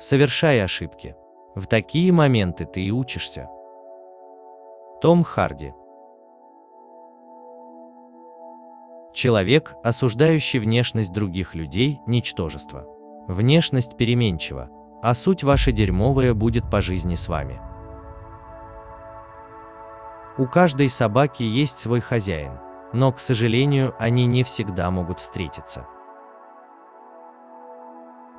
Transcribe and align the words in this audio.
совершай 0.00 0.62
ошибки. 0.64 1.14
В 1.54 1.66
такие 1.66 2.10
моменты 2.10 2.64
ты 2.64 2.82
и 2.82 2.90
учишься. 2.90 3.48
Том 5.00 5.22
Харди 5.22 5.74
Человек, 9.12 9.74
осуждающий 9.82 10.58
внешность 10.58 11.12
других 11.12 11.54
людей– 11.54 12.00
ничтожество. 12.06 12.86
Внешность 13.26 13.96
переменчива, 13.96 14.70
а 15.02 15.14
суть 15.14 15.42
ваша 15.42 15.72
дерьмовая 15.72 16.32
будет 16.32 16.70
по 16.70 16.80
жизни 16.80 17.16
с 17.16 17.28
вами. 17.28 17.60
У 20.38 20.46
каждой 20.46 20.88
собаки 20.88 21.42
есть 21.42 21.78
свой 21.78 22.00
хозяин, 22.00 22.52
но, 22.92 23.12
к 23.12 23.18
сожалению, 23.18 23.94
они 23.98 24.26
не 24.26 24.44
всегда 24.44 24.90
могут 24.90 25.20
встретиться. 25.20 25.86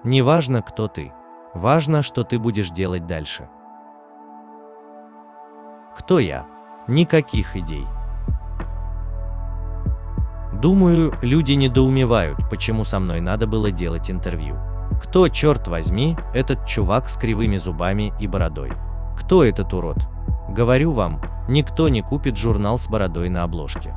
Не 0.04 0.22
важно, 0.22 0.64
кто 0.64 0.88
ты. 0.88 1.14
Важно, 1.54 2.02
что 2.02 2.24
ты 2.24 2.40
будешь 2.40 2.70
делать 2.70 3.06
дальше. 3.08 3.50
Кто 5.98 6.20
я? 6.20 6.46
Никаких 6.88 7.56
идей. 7.56 7.86
Думаю, 10.54 11.14
люди 11.22 11.54
недоумевают, 11.54 12.38
почему 12.50 12.84
со 12.84 13.00
мной 13.00 13.20
надо 13.20 13.48
было 13.48 13.72
делать 13.72 14.10
интервью. 14.10 14.56
Кто, 15.04 15.28
черт 15.28 15.68
возьми, 15.68 16.18
этот 16.34 16.66
чувак 16.66 17.10
с 17.10 17.18
кривыми 17.18 17.58
зубами 17.58 18.14
и 18.20 18.28
бородой? 18.28 18.72
Кто 19.20 19.44
этот 19.44 19.74
урод? 19.74 19.98
Говорю 20.50 20.92
вам, 20.92 21.22
никто 21.48 21.90
не 21.90 22.02
купит 22.02 22.38
журнал 22.38 22.78
с 22.78 22.88
бородой 22.88 23.30
на 23.30 23.44
обложке. 23.44 23.96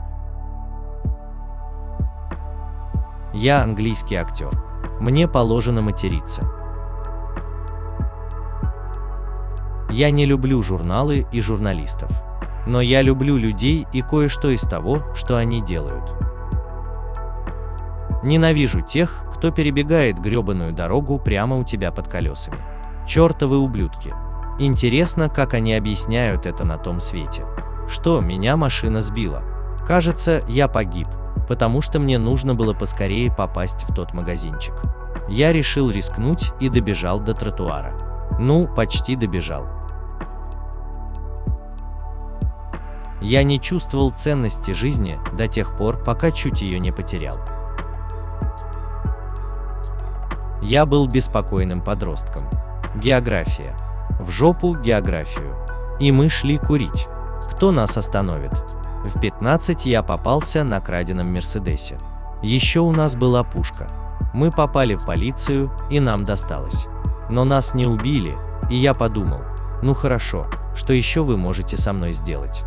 Я 3.33 3.63
английский 3.63 4.17
актер. 4.17 4.51
Мне 5.01 5.29
положено 5.29 5.83
материться. 5.83 6.64
Я 9.95 10.11
не 10.11 10.27
люблю 10.27 10.61
журналы 10.61 11.25
и 11.31 11.41
журналистов. 11.41 12.11
Но 12.67 12.81
я 12.81 13.01
люблю 13.01 13.37
людей 13.37 13.87
и 13.93 14.03
кое-что 14.03 14.51
из 14.51 14.63
того, 14.63 15.05
что 15.15 15.37
они 15.37 15.63
делают. 15.63 16.13
Ненавижу 18.25 18.81
тех, 18.81 19.25
кто 19.33 19.53
перебегает 19.53 20.19
гребаную 20.19 20.73
дорогу 20.73 21.21
прямо 21.21 21.55
у 21.55 21.63
тебя 21.63 21.93
под 21.93 22.09
колесами. 22.09 22.57
Чертовы 23.07 23.57
ублюдки. 23.59 24.13
Интересно, 24.59 25.29
как 25.29 25.55
они 25.55 25.75
объясняют 25.75 26.45
это 26.45 26.67
на 26.67 26.77
том 26.77 26.99
свете. 26.99 27.45
Что, 27.89 28.21
меня 28.21 28.57
машина 28.57 29.01
сбила. 29.01 29.45
Кажется, 29.87 30.43
я 30.49 30.67
погиб, 30.67 31.07
потому 31.47 31.83
что 31.83 32.01
мне 32.01 32.19
нужно 32.19 32.57
было 32.57 32.75
поскорее 32.75 33.31
попасть 33.31 33.85
в 33.85 33.95
тот 33.95 34.13
магазинчик. 34.13 34.75
Я 35.29 35.53
решил 35.53 35.89
рискнуть 35.89 36.51
и 36.59 36.69
добежал 36.69 37.21
до 37.21 37.33
тротуара. 37.33 37.95
Ну, 38.41 38.67
почти 38.67 39.15
добежал. 39.15 39.84
Я 43.25 43.43
не 43.43 43.59
чувствовал 43.59 44.11
ценности 44.11 44.73
жизни 44.73 45.19
до 45.33 45.49
тех 45.49 45.79
пор, 45.79 45.97
пока 45.97 46.31
чуть 46.31 46.61
ее 46.61 46.79
не 46.79 46.93
потерял. 46.93 47.39
Я 50.61 50.85
был 50.85 51.09
беспокойным 51.09 51.81
подростком. 51.81 52.47
География. 52.95 53.75
В 54.21 54.31
жопу 54.31 54.77
географию. 54.77 55.57
И 55.99 56.13
мы 56.13 56.29
шли 56.29 56.59
курить. 56.59 57.07
Кто 57.51 57.73
нас 57.73 57.97
остановит? 57.97 58.53
В 59.07 59.19
15 59.19 59.87
я 59.87 60.03
попался 60.03 60.63
на 60.63 60.83
краденом 60.83 61.33
Мерседесе. 61.33 61.99
Еще 62.43 62.81
у 62.81 62.93
нас 62.93 63.17
была 63.17 63.43
пушка. 63.43 63.89
Мы 64.35 64.53
попали 64.53 64.97
в 64.97 65.07
полицию, 65.07 65.73
и 65.89 65.99
нам 65.99 66.27
досталось. 66.27 66.85
Но 67.31 67.45
нас 67.45 67.73
не 67.73 67.87
убили, 67.87 68.35
и 68.69 68.77
я 68.77 68.93
подумал, 68.93 69.41
ну 69.81 69.95
хорошо, 69.95 70.47
что 70.77 70.93
еще 70.93 71.23
вы 71.23 71.39
можете 71.39 71.79
со 71.79 71.95
мной 71.95 72.13
сделать? 72.13 72.65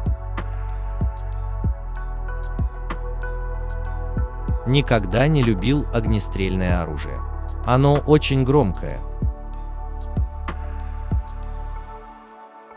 Никогда 4.68 5.28
не 5.28 5.44
любил 5.44 5.86
огнестрельное 5.94 6.82
оружие. 6.82 7.18
Оно 7.66 8.00
очень 8.06 8.44
громкое. 8.44 9.00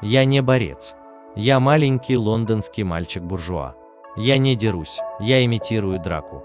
Я 0.00 0.24
не 0.24 0.40
борец. 0.40 0.94
Я 1.34 1.58
маленький 1.58 2.16
лондонский 2.16 2.84
мальчик-буржуа. 2.84 3.74
Я 4.16 4.38
не 4.38 4.54
дерусь, 4.54 5.00
я 5.18 5.44
имитирую 5.44 6.00
драку. 6.00 6.44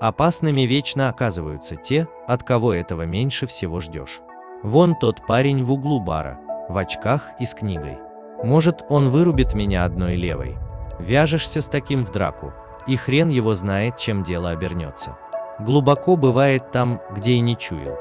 Опасными 0.00 0.62
вечно 0.62 1.08
оказываются 1.08 1.76
те, 1.76 2.06
от 2.26 2.42
кого 2.42 2.74
этого 2.74 3.06
меньше 3.06 3.46
всего 3.46 3.80
ждешь. 3.80 4.20
Вон 4.62 4.94
тот 4.94 5.26
парень 5.26 5.64
в 5.64 5.72
углу 5.72 6.00
бара, 6.00 6.38
в 6.68 6.76
очках 6.76 7.22
и 7.40 7.46
с 7.46 7.54
книгой. 7.54 7.98
Может, 8.42 8.84
он 8.90 9.08
вырубит 9.08 9.54
меня 9.54 9.84
одной 9.84 10.16
левой. 10.16 10.56
Вяжешься 10.98 11.60
с 11.60 11.68
таким 11.68 12.04
в 12.04 12.12
драку, 12.12 12.52
и 12.86 12.96
хрен 12.96 13.28
его 13.28 13.54
знает, 13.54 13.96
чем 13.96 14.22
дело 14.22 14.50
обернется. 14.50 15.16
Глубоко 15.58 16.16
бывает 16.16 16.70
там, 16.70 17.00
где 17.12 17.32
и 17.32 17.40
не 17.40 17.56
чуял. 17.56 17.98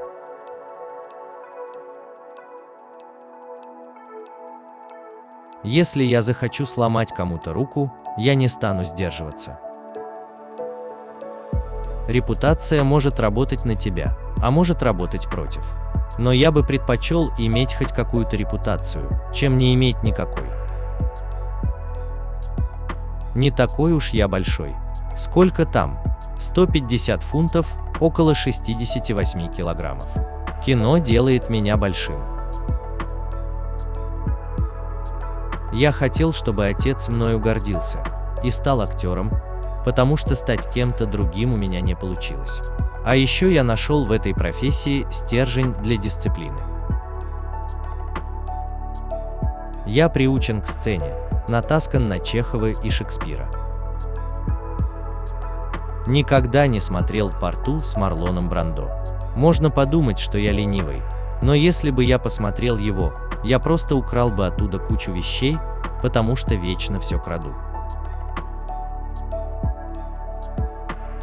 Если 5.64 6.04
я 6.04 6.22
захочу 6.22 6.66
сломать 6.66 7.14
кому-то 7.14 7.54
руку, 7.54 7.94
я 8.18 8.36
не 8.36 8.50
стану 8.50 8.84
сдерживаться. 8.84 9.60
Репутация 12.08 12.84
может 12.84 13.20
работать 13.20 13.64
на 13.64 13.76
тебя, 13.76 14.18
а 14.42 14.52
может 14.52 14.84
работать 14.84 15.30
против. 15.30 15.64
Но 16.18 16.34
я 16.34 16.52
бы 16.52 16.64
предпочел 16.64 17.32
иметь 17.38 17.74
хоть 17.74 17.94
какую-то 17.94 18.36
репутацию, 18.36 19.10
чем 19.34 19.58
не 19.58 19.74
иметь 19.74 20.04
никакой. 20.04 20.63
Не 23.36 23.52
такой 23.52 23.94
уж 23.94 24.10
я 24.12 24.28
большой. 24.28 24.76
Сколько 25.18 25.66
там? 25.66 25.98
150 26.40 27.24
фунтов, 27.24 27.68
около 28.00 28.36
68 28.36 29.52
килограммов. 29.52 30.08
Кино 30.66 30.98
делает 30.98 31.50
меня 31.50 31.78
большим. 31.78 32.16
Я 35.72 35.92
хотел, 35.92 36.34
чтобы 36.34 36.68
отец 36.68 37.10
мною 37.10 37.40
гордился 37.40 38.00
и 38.44 38.52
стал 38.52 38.82
актером, 38.82 39.32
потому 39.86 40.18
что 40.18 40.36
стать 40.36 40.70
кем-то 40.72 41.06
другим 41.06 41.54
у 41.54 41.58
меня 41.58 41.82
не 41.82 41.96
получилось. 41.96 42.62
А 43.04 43.16
еще 43.16 43.54
я 43.54 43.64
нашел 43.64 44.06
в 44.06 44.12
этой 44.12 44.34
профессии 44.34 45.08
стержень 45.12 45.74
для 45.82 45.98
дисциплины. 45.98 46.60
Я 49.86 50.08
приучен 50.08 50.62
к 50.62 50.68
сцене, 50.68 51.14
натаскан 51.48 52.08
на 52.08 52.20
Чехова 52.20 52.68
и 52.68 52.90
Шекспира. 52.90 53.50
Никогда 56.08 56.68
не 56.68 56.80
смотрел 56.80 57.30
в 57.30 57.40
порту 57.40 57.82
с 57.82 57.98
Марлоном 57.98 58.48
Брандо. 58.48 58.90
Можно 59.36 59.70
подумать, 59.70 60.20
что 60.20 60.38
я 60.38 60.52
ленивый, 60.52 61.02
но 61.42 61.54
если 61.54 61.92
бы 61.92 62.04
я 62.04 62.18
посмотрел 62.18 62.78
его, 62.78 63.14
я 63.44 63.60
просто 63.60 63.96
украл 63.96 64.30
бы 64.30 64.48
оттуда 64.48 64.80
кучу 64.80 65.12
вещей, 65.12 65.58
потому 66.02 66.38
что 66.38 66.56
вечно 66.56 67.00
все 67.00 67.20
краду. 67.20 67.50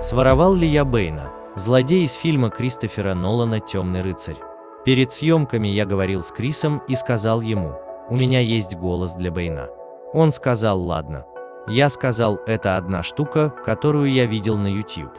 Своровал 0.02 0.54
ли 0.54 0.66
я 0.66 0.84
Бэйна, 0.84 1.28
злодей 1.56 2.04
из 2.04 2.14
фильма 2.14 2.50
Кристофера 2.50 3.14
Нолана 3.14 3.60
«Темный 3.60 4.02
рыцарь»? 4.02 4.38
Перед 4.84 5.12
съемками 5.12 5.68
я 5.68 5.86
говорил 5.86 6.22
с 6.22 6.30
Крисом 6.30 6.82
и 6.88 6.94
сказал 6.94 7.42
ему, 7.42 7.74
у 8.10 8.16
меня 8.16 8.40
есть 8.40 8.76
голос 8.76 9.14
для 9.14 9.30
Бэйна. 9.30 9.68
Он 10.12 10.32
сказал, 10.32 10.82
ладно. 10.82 11.24
Я 11.68 11.88
сказал, 11.88 12.40
это 12.46 12.76
одна 12.76 13.04
штука, 13.04 13.50
которую 13.64 14.10
я 14.12 14.26
видел 14.26 14.56
на 14.56 14.66
YouTube. 14.66 15.16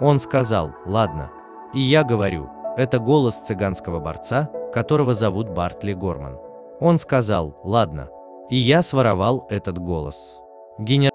Он 0.00 0.20
сказал, 0.20 0.72
ладно. 0.84 1.30
И 1.72 1.80
я 1.80 2.04
говорю, 2.04 2.50
это 2.76 2.98
голос 2.98 3.36
цыганского 3.36 3.98
борца, 3.98 4.50
которого 4.74 5.14
зовут 5.14 5.48
Бартли 5.48 5.94
Горман. 5.94 6.38
Он 6.80 6.98
сказал, 6.98 7.58
ладно. 7.64 8.10
И 8.50 8.56
я 8.56 8.82
своровал 8.82 9.46
этот 9.48 9.78
голос. 9.78 10.42
Генер... 10.78 11.12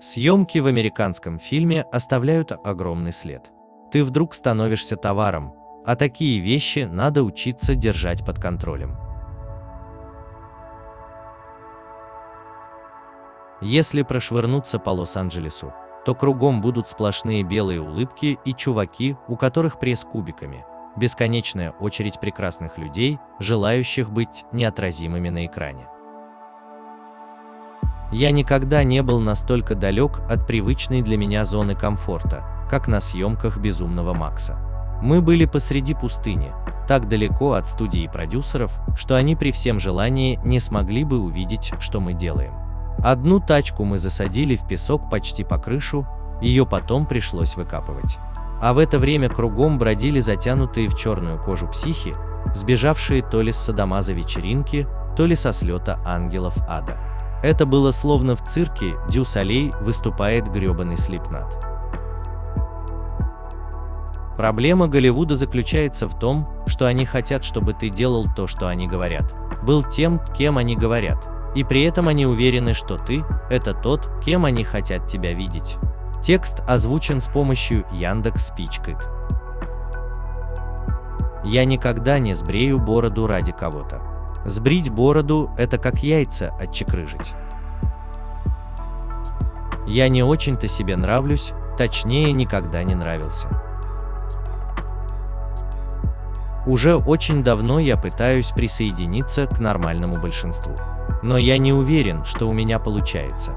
Съемки 0.00 0.58
в 0.58 0.66
американском 0.66 1.38
фильме 1.38 1.82
оставляют 1.92 2.52
огромный 2.52 3.12
след. 3.12 3.50
Ты 3.90 4.04
вдруг 4.04 4.34
становишься 4.34 4.96
товаром, 4.96 5.54
а 5.84 5.96
такие 5.96 6.40
вещи 6.40 6.88
надо 6.90 7.22
учиться 7.22 7.74
держать 7.74 8.24
под 8.24 8.40
контролем. 8.40 8.96
Если 13.60 14.02
прошвырнуться 14.02 14.78
по 14.78 14.90
Лос-Анджелесу, 14.90 15.72
то 16.04 16.14
кругом 16.14 16.60
будут 16.60 16.88
сплошные 16.88 17.42
белые 17.42 17.80
улыбки 17.80 18.38
и 18.44 18.54
чуваки, 18.54 19.16
у 19.26 19.36
которых 19.36 19.78
пресс 19.78 20.04
кубиками, 20.04 20.64
бесконечная 20.96 21.70
очередь 21.80 22.20
прекрасных 22.20 22.76
людей, 22.76 23.18
желающих 23.38 24.10
быть 24.10 24.44
неотразимыми 24.52 25.30
на 25.30 25.46
экране. 25.46 25.86
Я 28.12 28.30
никогда 28.32 28.84
не 28.84 29.02
был 29.02 29.18
настолько 29.18 29.74
далек 29.74 30.20
от 30.30 30.46
привычной 30.46 31.02
для 31.02 31.16
меня 31.16 31.44
зоны 31.44 31.74
комфорта, 31.74 32.44
как 32.70 32.86
на 32.86 33.00
съемках 33.00 33.58
«Безумного 33.58 34.12
Макса». 34.12 34.73
Мы 35.02 35.20
были 35.20 35.44
посреди 35.44 35.94
пустыни, 35.94 36.52
так 36.86 37.08
далеко 37.08 37.52
от 37.52 37.66
студии 37.66 38.06
продюсеров, 38.06 38.72
что 38.96 39.16
они 39.16 39.36
при 39.36 39.52
всем 39.52 39.78
желании 39.78 40.38
не 40.44 40.60
смогли 40.60 41.04
бы 41.04 41.18
увидеть, 41.18 41.72
что 41.80 42.00
мы 42.00 42.12
делаем. 42.14 42.54
Одну 43.02 43.40
тачку 43.40 43.84
мы 43.84 43.98
засадили 43.98 44.56
в 44.56 44.66
песок 44.66 45.10
почти 45.10 45.44
по 45.44 45.58
крышу, 45.58 46.06
ее 46.40 46.66
потом 46.66 47.06
пришлось 47.06 47.56
выкапывать. 47.56 48.18
А 48.60 48.72
в 48.72 48.78
это 48.78 48.98
время 48.98 49.28
кругом 49.28 49.78
бродили 49.78 50.20
затянутые 50.20 50.88
в 50.88 50.96
черную 50.96 51.38
кожу 51.42 51.68
психи, 51.68 52.14
сбежавшие 52.54 53.22
то 53.22 53.42
ли 53.42 53.52
с 53.52 53.58
садомаза 53.58 54.12
вечеринки, 54.12 54.86
то 55.16 55.26
ли 55.26 55.36
со 55.36 55.52
слета 55.52 55.98
ангелов 56.04 56.54
ада. 56.68 56.96
Это 57.42 57.66
было 57.66 57.90
словно 57.90 58.36
в 58.36 58.42
цирке 58.42 58.94
Дюсалей 59.10 59.72
выступает 59.80 60.48
гребаный 60.50 60.96
слепнат. 60.96 61.73
Проблема 64.36 64.88
Голливуда 64.88 65.36
заключается 65.36 66.08
в 66.08 66.18
том, 66.18 66.48
что 66.66 66.86
они 66.86 67.04
хотят, 67.04 67.44
чтобы 67.44 67.72
ты 67.72 67.88
делал 67.88 68.26
то, 68.34 68.46
что 68.46 68.66
они 68.66 68.88
говорят, 68.88 69.34
был 69.62 69.84
тем, 69.84 70.20
кем 70.36 70.58
они 70.58 70.76
говорят, 70.76 71.18
и 71.54 71.62
при 71.62 71.82
этом 71.82 72.08
они 72.08 72.26
уверены, 72.26 72.74
что 72.74 72.96
ты– 72.98 73.24
это 73.50 73.74
тот, 73.74 74.08
кем 74.24 74.44
они 74.44 74.64
хотят 74.64 75.06
тебя 75.06 75.32
видеть. 75.32 75.76
Текст 76.22 76.62
озвучен 76.66 77.20
с 77.20 77.28
помощью 77.28 77.84
Яндекс 77.92 78.48
Спичкит. 78.48 78.96
Я 81.44 81.64
никогда 81.64 82.18
не 82.18 82.34
сбрею 82.34 82.78
бороду 82.78 83.26
ради 83.26 83.52
кого-то. 83.52 84.00
Сбрить 84.46 84.90
бороду– 84.90 85.50
это 85.58 85.78
как 85.78 86.02
яйца 86.02 86.54
отчекрыжить. 86.58 87.34
Я 89.86 90.08
не 90.08 90.22
очень-то 90.22 90.66
себе 90.66 90.96
нравлюсь, 90.96 91.52
точнее 91.76 92.32
никогда 92.32 92.82
не 92.82 92.94
нравился. 92.94 93.48
Уже 96.66 96.96
очень 96.96 97.44
давно 97.44 97.78
я 97.78 97.96
пытаюсь 97.96 98.50
присоединиться 98.50 99.46
к 99.46 99.60
нормальному 99.60 100.18
большинству. 100.18 100.72
Но 101.22 101.36
я 101.36 101.58
не 101.58 101.72
уверен, 101.72 102.24
что 102.24 102.48
у 102.48 102.52
меня 102.52 102.78
получается. 102.78 103.52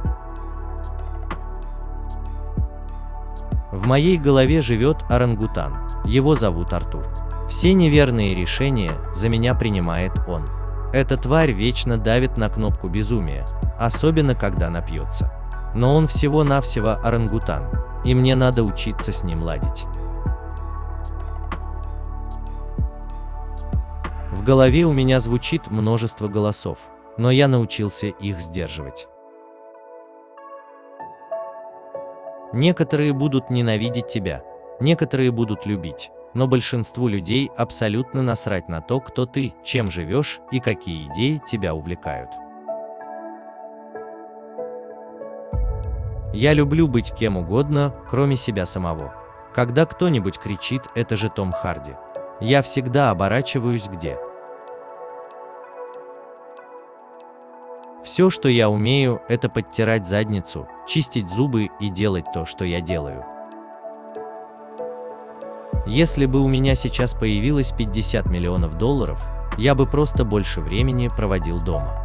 В 3.72 3.86
моей 3.86 4.18
голове 4.18 4.62
живет 4.62 4.98
орангутан, 5.10 5.76
его 6.04 6.36
зовут 6.36 6.74
Артур. 6.74 7.04
Все 7.50 7.74
неверные 7.74 8.36
решения 8.36 8.92
за 9.14 9.30
меня 9.30 9.56
принимает 9.56 10.12
он. 10.28 10.48
Эта 10.94 11.18
тварь 11.18 11.52
вечно 11.52 11.98
давит 11.98 12.38
на 12.38 12.50
кнопку 12.50 12.88
безумия, 12.88 13.46
особенно 13.78 14.36
когда 14.36 14.70
напьется. 14.70 15.32
Но 15.74 15.96
он 15.96 16.08
всего-навсего 16.08 16.98
орангутан, 17.04 17.64
и 18.04 18.16
мне 18.16 18.36
надо 18.36 18.64
учиться 18.64 19.12
с 19.12 19.24
ним 19.24 19.44
ладить. 19.44 19.86
Голове 24.48 24.86
у 24.86 24.94
меня 24.94 25.20
звучит 25.20 25.70
множество 25.70 26.30
голосов, 26.30 26.78
но 27.18 27.30
я 27.32 27.50
научился 27.50 28.08
их 28.08 28.40
сдерживать. 28.40 29.06
Некоторые 32.54 33.12
будут 33.12 33.50
ненавидеть 33.50 34.08
тебя, 34.08 34.46
некоторые 34.80 35.32
будут 35.32 35.66
любить, 35.66 36.12
но 36.34 36.48
большинству 36.48 37.10
людей 37.10 37.52
абсолютно 37.58 38.22
насрать 38.22 38.70
на 38.70 38.80
то, 38.80 39.02
кто 39.02 39.26
ты, 39.26 39.54
чем 39.66 39.92
живешь 39.92 40.40
и 40.54 40.62
какие 40.62 41.10
идеи 41.10 41.42
тебя 41.46 41.76
увлекают. 41.76 42.30
Я 46.34 46.54
люблю 46.54 46.88
быть 46.88 47.12
кем 47.14 47.36
угодно, 47.36 47.94
кроме 48.10 48.38
себя 48.38 48.66
самого. 48.66 49.14
Когда 49.54 49.86
кто-нибудь 49.86 50.38
кричит 50.38 50.84
«это 50.96 51.18
же 51.18 51.30
Том 51.30 51.52
Харди», 51.52 51.96
я 52.40 52.62
всегда 52.62 53.10
оборачиваюсь 53.10 53.90
где. 53.90 54.18
Все, 58.08 58.30
что 58.30 58.48
я 58.48 58.70
умею, 58.70 59.22
это 59.28 59.50
подтирать 59.50 60.08
задницу, 60.08 60.66
чистить 60.88 61.28
зубы 61.28 61.68
и 61.82 61.90
делать 61.90 62.24
то, 62.34 62.46
что 62.46 62.64
я 62.64 62.80
делаю. 62.80 63.26
Если 65.86 66.26
бы 66.26 66.40
у 66.40 66.48
меня 66.48 66.74
сейчас 66.76 67.14
появилось 67.14 67.74
50 67.74 68.28
миллионов 68.28 68.78
долларов, 68.78 69.22
я 69.58 69.76
бы 69.76 69.86
просто 69.86 70.24
больше 70.24 70.62
времени 70.62 71.10
проводил 71.10 71.60
дома. 71.60 72.02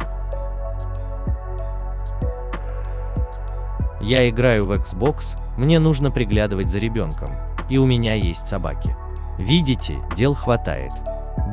Я 4.01 4.29
играю 4.29 4.65
в 4.65 4.73
Xbox, 4.73 5.37
мне 5.57 5.79
нужно 5.79 6.11
приглядывать 6.11 6.67
за 6.67 6.79
ребенком, 6.79 7.29
и 7.69 7.77
у 7.77 7.85
меня 7.85 8.13
есть 8.13 8.49
собаки. 8.49 8.93
Видите, 9.37 9.95
дел 10.17 10.33
хватает. 10.33 10.91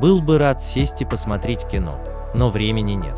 Был 0.01 0.21
бы 0.21 0.39
рад 0.39 0.61
сесть 0.61 1.03
и 1.03 1.05
посмотреть 1.05 1.69
кино, 1.69 2.01
но 2.35 2.51
времени 2.51 2.95
нет. 2.95 3.17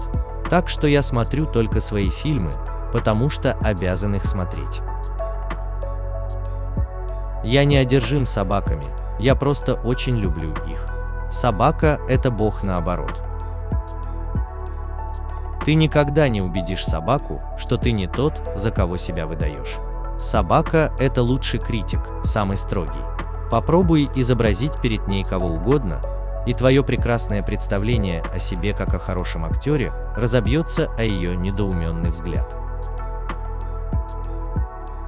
Так 0.53 0.69
что 0.69 0.87
я 0.87 1.01
смотрю 1.01 1.47
только 1.47 1.81
свои 1.81 2.11
фильмы, 2.11 2.53
потому 2.93 3.31
что 3.31 3.55
обязан 3.63 4.17
их 4.17 4.27
смотреть. 4.27 4.83
Я 7.43 7.65
не 7.65 7.79
одержим 7.79 8.27
собаками, 8.27 8.85
я 9.19 9.35
просто 9.35 9.77
очень 9.77 10.19
люблю 10.19 10.51
их. 10.69 10.87
Собака– 11.31 11.99
это 12.07 12.31
бог 12.31 12.63
наоборот. 12.63 13.19
Ты 15.65 15.73
никогда 15.73 16.29
не 16.29 16.43
убедишь 16.43 16.85
собаку, 16.85 17.41
что 17.57 17.79
ты 17.79 17.93
не 17.93 18.07
тот, 18.07 18.35
за 18.55 18.71
кого 18.71 18.99
себя 18.99 19.25
выдаешь. 19.27 19.79
Собака– 20.21 20.93
это 20.99 21.23
лучший 21.23 21.61
критик, 21.61 22.01
самый 22.25 22.59
строгий. 22.59 22.93
Попробуй 23.51 24.11
изобразить 24.17 24.79
перед 24.83 25.09
ней 25.09 25.25
кого 25.25 25.47
угодно, 25.47 26.03
и 26.47 26.55
твое 26.55 26.83
прекрасное 26.83 27.43
представление 27.43 28.23
о 28.33 28.39
себе 28.39 28.75
как 28.75 28.95
о 28.95 28.99
хорошем 28.99 29.45
актере 29.45 29.93
разобьется 30.17 30.91
о 30.97 31.03
ее 31.03 31.37
недоуменный 31.37 32.11
взгляд. 32.11 32.47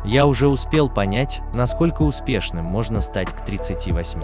Я 0.05 0.27
уже 0.27 0.49
успел 0.49 0.91
понять, 0.91 1.41
насколько 1.55 2.03
успешным 2.03 2.65
можно 2.65 3.01
стать 3.01 3.33
к 3.33 3.41
38. 3.41 4.23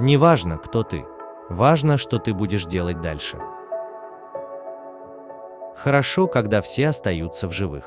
Не 0.00 0.16
важно, 0.16 0.58
кто 0.58 0.82
ты. 0.82 1.04
Важно, 1.48 1.98
что 1.98 2.18
ты 2.18 2.34
будешь 2.34 2.64
делать 2.64 3.00
дальше. 3.00 3.38
Хорошо, 5.76 6.26
когда 6.26 6.60
все 6.60 6.88
остаются 6.88 7.46
в 7.46 7.52
живых. 7.52 7.84